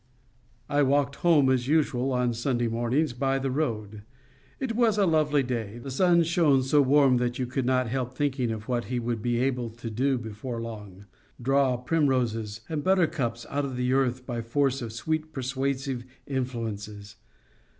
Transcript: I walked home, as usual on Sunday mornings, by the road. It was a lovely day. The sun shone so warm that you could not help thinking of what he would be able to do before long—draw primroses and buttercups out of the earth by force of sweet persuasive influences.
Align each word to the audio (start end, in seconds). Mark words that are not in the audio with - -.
I 0.67 0.81
walked 0.81 1.17
home, 1.17 1.47
as 1.51 1.67
usual 1.67 2.11
on 2.11 2.33
Sunday 2.33 2.67
mornings, 2.67 3.13
by 3.13 3.37
the 3.37 3.51
road. 3.51 4.01
It 4.59 4.75
was 4.75 4.97
a 4.97 5.05
lovely 5.05 5.43
day. 5.43 5.77
The 5.77 5.91
sun 5.91 6.23
shone 6.23 6.63
so 6.63 6.81
warm 6.81 7.17
that 7.17 7.37
you 7.37 7.45
could 7.45 7.67
not 7.67 7.85
help 7.87 8.15
thinking 8.17 8.49
of 8.49 8.67
what 8.67 8.85
he 8.85 8.97
would 8.97 9.21
be 9.21 9.39
able 9.39 9.69
to 9.69 9.91
do 9.91 10.17
before 10.17 10.59
long—draw 10.59 11.77
primroses 11.83 12.61
and 12.67 12.83
buttercups 12.83 13.45
out 13.47 13.63
of 13.63 13.77
the 13.77 13.93
earth 13.93 14.25
by 14.25 14.41
force 14.41 14.81
of 14.81 14.91
sweet 14.91 15.31
persuasive 15.33 16.03
influences. 16.25 17.17